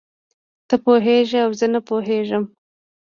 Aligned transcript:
ته 0.67 0.75
پوهېږې 0.85 1.39
او 1.45 1.51
زه 1.59 1.67
نه 1.73 1.79
پوهېږم. 1.89 2.43